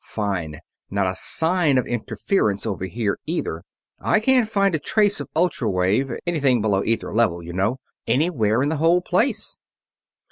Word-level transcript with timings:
"Fine! 0.03 0.61
Not 0.89 1.05
a 1.05 1.15
sign 1.15 1.77
of 1.77 1.85
interference 1.85 2.65
over 2.65 2.85
here, 2.85 3.19
either. 3.27 3.61
I 3.99 4.19
can't 4.19 4.49
find 4.49 4.73
a 4.73 4.79
trace 4.79 5.19
of 5.19 5.29
ultra 5.35 5.69
wave 5.69 6.09
anything 6.25 6.59
below 6.59 6.83
ether 6.83 7.13
level, 7.13 7.43
you 7.43 7.53
know 7.53 7.77
anywhere 8.07 8.63
in 8.63 8.69
the 8.69 8.77
whole 8.77 9.01
place. 9.01 9.57